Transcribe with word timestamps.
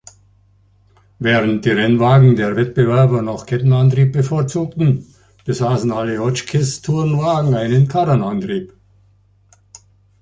Während 1.19 1.63
die 1.63 1.69
Rennwagen 1.69 2.35
der 2.35 2.55
Wettbewerber 2.55 3.21
noch 3.21 3.45
Kettenantrieb 3.45 4.13
bevorzugten, 4.13 5.05
besaßen 5.45 5.91
alle 5.91 6.17
Hotchkiss-Tourenwagen 6.17 7.53
einen 7.53 7.87
Kardanantrieb. 7.87 8.73